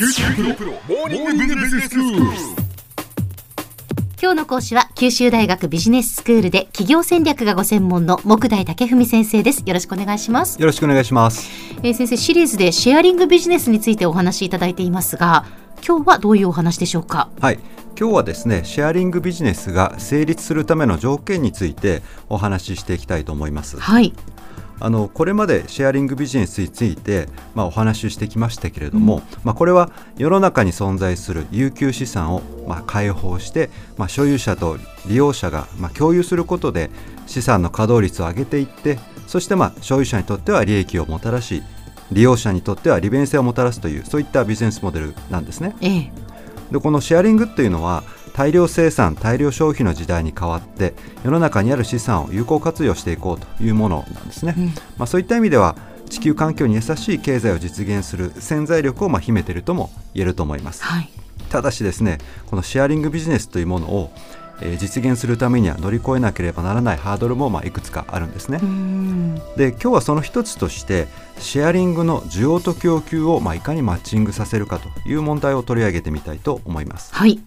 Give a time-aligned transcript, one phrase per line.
[0.00, 2.22] 九州大学モーニングビジネススクール。
[4.18, 11.50] 今日の講師は九州大学ビジネススクールで企業戦略がご専門の木大武文先生ですよろしくお願いします、よろしくお願いします。
[11.82, 15.44] えー先生シリーズでシェアリングビジネスについてお話しいただいていますが
[15.86, 17.28] 今日はどういうお話でしょうか？
[17.38, 17.58] はい。
[17.98, 23.78] 今日はですね、シェアリングビジネスが成立するための条件についてお話ししていきたいと思います。
[23.78, 24.14] はい
[24.80, 36.90] あのこれまでシェアリングビジネスについて、まあ、お話ししてきましたけれども、まあ、これは世の中に存在する有給資産を、まあ、開放して、まあ、所有者と利用者が、まあ、共有することで
[37.26, 41.62] 資産の稼働率を上げていってそして、まあ、所有者にとっては利益をもたらし
[42.10, 45.76] 利用者にとっては利便性をもたらすというそういったビジネスモデルなんですね。
[45.80, 46.30] ええ
[46.70, 48.04] でこのシェアリングっていうのは
[48.40, 54.66] 大量生産大量消費の時代に変わって世の中にある資産を有効活用していこうというものなんですね、うん。
[54.96, 55.76] まあ、そういった意味では
[56.08, 60.82] 地球環境に優しい経済を実現する潜在力をまあ秘めているとも言えると思います。
[60.82, 61.10] はい。
[61.50, 64.10] ただしですねこのシェアリングビジネスというものを
[64.62, 68.58] えー実現するためには乗り越えなければならないハードルもまあいくつかあるんですね。
[69.58, 77.14] で今日はその一つとしてシェアリングの需要と供給をまあいかにマッチングさせるかという問題を取り上げてみたいと思います。
[77.14, 77.38] はい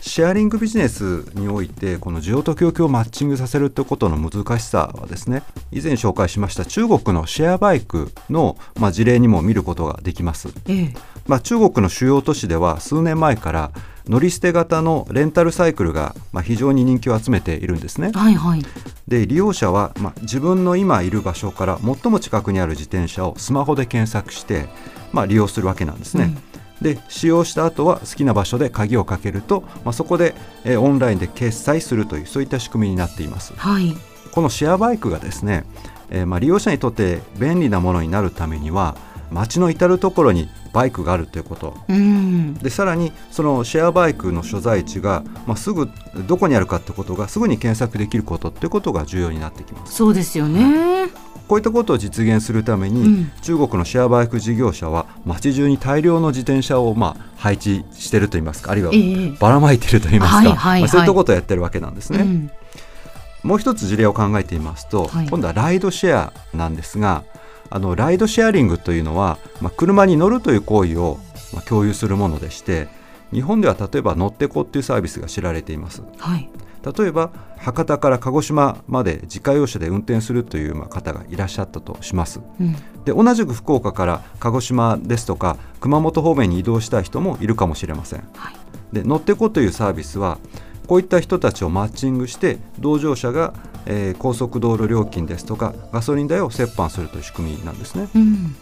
[0.00, 10.48] シェアリングビジネスにおいてこの需要と供給をマッチングさせるということの難しさはですね以前紹介しました中国のシェアバイクの、まあ、事例にも見ることができます。
[10.68, 10.94] ええ
[11.26, 13.70] まあ、中国の主要都市では数年前から
[14.08, 18.10] 乗り捨て型のレンタルサイクルがまあ非常に人気を集めているんですね。
[18.14, 18.62] はいはい
[19.06, 24.66] で利用者は、まあ、自分の今いる場所から最も近くにある自転車をスマホで検索して、
[25.12, 26.36] まあ、利用するわけなんですね。
[26.80, 33.52] で使用した後は好きな場所で鍵をかけると、まあ、そこで、えーオンラインで決済するというそういった仕組みになっています。
[33.54, 33.94] はい。
[34.32, 35.64] このシェアバイクがですね、
[36.10, 38.96] えーまあ、利用者にとって便利なものになるためには
[39.30, 41.76] 街の至る所にバイクがあるということ。
[41.88, 42.54] うーん。
[42.54, 45.88] でさらにそのシェアバイクの所在地が、まあ、すぐ
[46.26, 49.94] どこにあるかってことがすぐに検索できることっていうことが重要になってきます。
[49.94, 51.08] そうですよね
[51.48, 53.32] こういったことを実現するために、うん。
[53.42, 59.36] 中国のシェアバイク事業者は街中に大量の自転車をまあ配置してるといいますかあるいはええ。
[59.38, 62.20] ばらまいてるといいますか、まあ、そういったことをやってるわけなんですね。
[62.20, 62.50] うん。
[63.42, 65.28] もう一つ事例を考えてみますと、はい。
[65.28, 67.24] 今度はライドシェアなんですが
[67.70, 71.18] あのライドシェアリングというのは、まあ、車に乗るという行為を、
[71.52, 72.88] まあ、共有するものでして
[73.32, 76.02] 日本では例えば乗ってこっていうサービスが知られています。
[76.18, 76.50] はい
[76.82, 82.40] 例えば博多から鹿児島まで自家用車で運転するというまあ方がいらっしゃったとします。
[82.60, 82.74] うん。
[83.04, 88.20] で同じく福岡から鹿児島ですとか熊本方面に移動したい人もいるかもしれません。
[88.34, 88.54] はい。
[88.92, 90.38] で乗ってこというサービスは
[90.86, 93.54] こういった人たちをマッチングして同乗者が、
[93.86, 98.08] えー高速道路料金ですとかガソリン代を折半するという仕組みなんですね。
[98.14, 98.56] うん。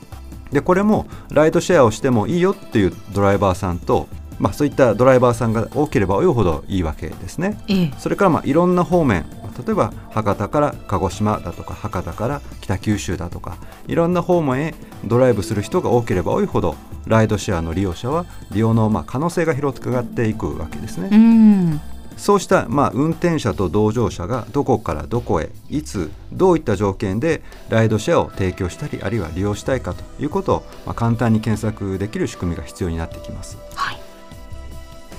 [0.52, 9.26] でこれもライドシェアをしてもいいよっていうドライバーさんと、まあ、そういったドライバーさんが多ければ多いほどいいわけですねええそれからまあいろんな方面
[9.66, 13.56] 例えば博多から鹿児島だとか博多から北九州だとか
[13.88, 16.76] いろんな方面へドライブする人が多ければ多いほど
[17.06, 21.08] ライドシェアの利用者は利用のまあ可能性が広がっていくわけですね。
[21.10, 21.80] うん
[22.18, 33.56] そうしたまあ運転者と同乗者がどこからどこへいつどういった条件でライドシェアを提供したりあるいは利用したいかということをまあ簡単に検索できる仕組みが必要になってきます。
[33.74, 33.97] はい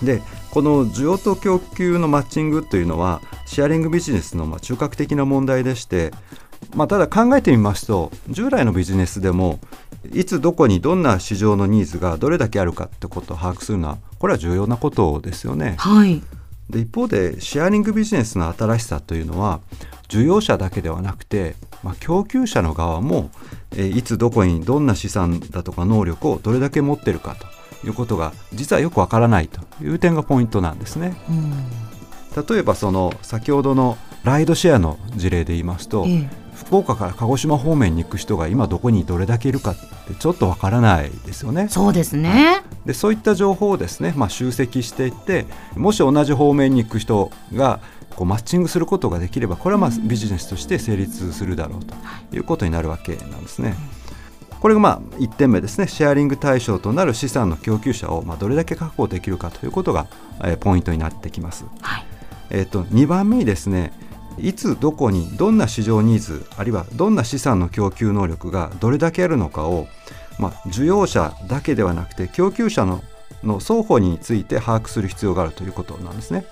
[0.04, 0.22] で
[0.52, 6.12] この需要と供給のマッチングというのはシェアリングビジネスのまあ中核的な問題でして、
[6.76, 9.60] まあ、ただ考えてみますと従来のビジネスでも
[10.14, 15.76] いつどこにどんな市場のニーズがどれだけあるかってことを把握するのはこれは重要なことですよね。
[15.78, 16.22] はい
[16.70, 19.60] で一方でシェアリングビジネスの新しさというのは
[20.08, 23.32] 需要者だけではなくて、まあ、供給者の側も、
[23.72, 31.16] えーいつどこにどんな資産だとか能力をどれだけ持ってるかということが実はよくわからないという点がポイントなんですね。
[31.30, 31.54] うん
[32.48, 39.76] 例えばその先ほどのライドシェアの事例で言いますと、ええ福岡から鹿児島方面に行く人が今どこにどれだけいるかっ
[40.08, 41.68] てちょっとわからないですよね。
[41.70, 45.46] そうですねでそういった情報をですね、まあ、集積していって
[45.76, 47.80] もし同じ方面に行く人が
[48.16, 51.96] こうマッチングすることができればこれはまあビジネスとして成立するだろうと
[52.36, 53.76] いうことになるわけなんですね。
[54.62, 60.08] これがまあ1点目ですねシェアリング対象となる資産の供給者をまあどれだけ確保できるかということが、
[60.44, 61.66] えーポイントになってきます。
[61.82, 62.06] はい
[62.50, 63.94] えー、と2番目にですね
[64.38, 69.88] いつどこにどんな市場ニーズあるいはどんな資産の供給能力がどれだけあるのかを、
[70.38, 73.04] まあ、需要者だけではなくて供給者の
[73.44, 76.46] の双方について把握する必要があるということなんですね。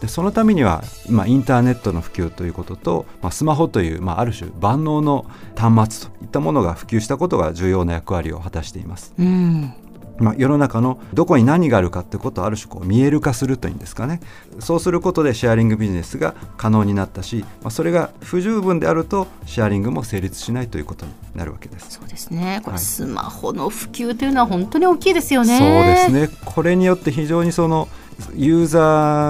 [0.00, 5.26] でそのためには今インターネットの普及ということと、まあ、スマホという、まあ、ある種万能の
[5.56, 9.12] 端末といったものが普及したことが重要な役割を果たしています。
[9.18, 9.74] うん
[10.20, 14.20] まあ、世の中のどこに何があるかってことをある種こう見える化するというんですかね。
[14.58, 21.86] そうすることでシェアリングビジネスが可能になったし、まあ、それが不十分であるとシェアリングも成立しないということになるわけです。
[21.90, 22.60] そうですね。
[22.62, 26.38] これスマホの普及というのは本当に大きいですよね、そうですね。
[26.44, 27.88] これによって非常にその
[28.34, 28.80] ユーザ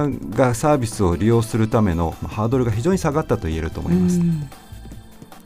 [0.07, 4.21] ーがサービスを利用するためのハードルが非常に下がったと言えると思います。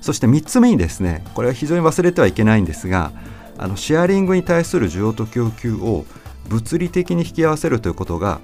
[0.00, 3.10] そして3つ目にですねこれは非常に忘れてはいけないんですが
[3.58, 6.04] あのシェアリングに対する需要と供給を
[6.48, 8.40] 物理的に引き合わせるということが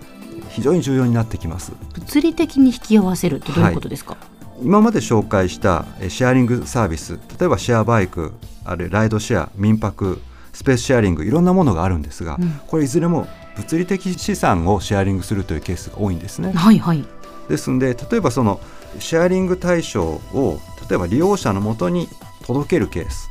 [0.48, 1.72] 非常に重要になってきます。
[1.94, 4.16] 物理的に引き合わせるってどういうことですか、は
[4.60, 8.32] い、今まで紹介したシェアリングサービス例えばシェアバイク
[8.64, 10.20] あるいはライドシェア民泊
[10.52, 16.52] スペースシェアリングいろんなものがあるんですが、うん、これいずれも物理的資産をシェアリングするというケースが多いんですね。
[16.52, 17.04] はいはい、
[17.48, 18.60] ですので例えばその
[18.98, 22.08] シェアリング対象を例えば利用者のもとに
[22.44, 23.30] 届けるケース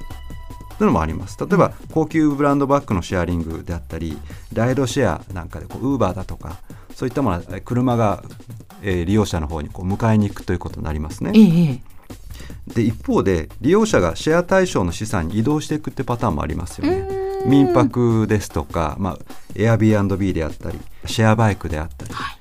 [0.79, 1.37] というのもあります。
[1.37, 4.17] 例えば高級ブランドバッグのシェアリングであったり
[4.53, 6.55] ライドシェアなんかでウーバーだとか
[6.95, 8.23] そういったものは車が、
[8.81, 11.31] えー、利用者の方にこう迎えに行くということになりますね。
[11.35, 11.81] え
[12.71, 17.05] え、で一方で利用者がシェア対象の資産に移動していくってパターンもありますよね。
[17.45, 19.17] 民泊ですとか、まあ、
[19.55, 22.37] Airbnb であったりシェアバイクであったり、は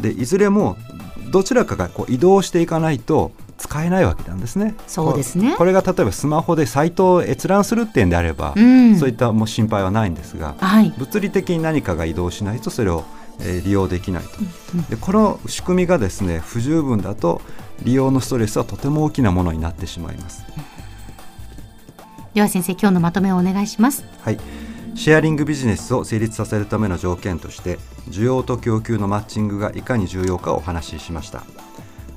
[0.00, 0.76] い、でいずれも
[1.30, 3.32] どちらかがこう移動していかないと
[3.68, 4.74] 使えないわけなんですね。
[4.86, 5.54] そうですね。
[5.56, 13.04] これが例えばスマホでサイトを閲覧するってんであれば、うん、そういったもう心配はないんですが、はい、物理的に何かが移動しないとそれを、
[13.40, 17.42] えー、利用できないと、うんうん、でこの仕組みがですね不十分だと
[17.82, 20.44] 利用のストレスはとても大きなものになってしまいます。
[22.34, 24.04] では先生今日のまとめをお願いします。
[24.22, 24.38] はい。
[24.94, 27.78] シェアリングビジネスを成立させるための条件として
[28.08, 31.44] 需要と供給のマッチングがいかに重要かをお話ししました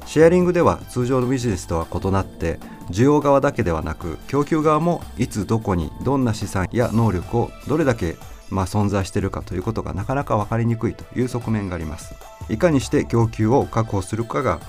[0.05, 2.59] シェアリングでは通常のビジネスとは異なって
[2.89, 8.17] 需要側だけではなく供給側もいつどこにどんな資産や能力をどれだけ
[8.49, 12.13] まあ存在しているかということがなかなか分かりにくいという側面があります。
[12.49, 14.59] いかにして供給を確保するかが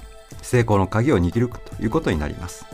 [0.40, 2.64] 成功の鍵を握るということになります、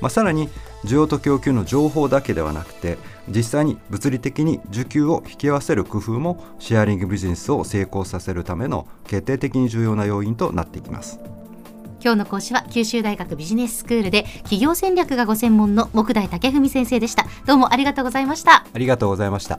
[0.00, 0.48] まあ、さらに
[0.84, 2.98] 需要と供給の情報だけではなくて
[3.28, 11.18] 実際に物理的に需給を引き合わせる工夫もシェアリングビジネスを成功させるための決定的に重要な要因となっていきます。
[12.06, 17.26] 今日の講師は九州大学ビジネススクールで企業戦略がご専門の木大武文先生でした。
[17.46, 18.64] どうもありがとうございました。
[18.72, 19.58] ありがとうございました。